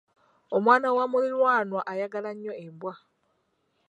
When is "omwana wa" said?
0.55-1.05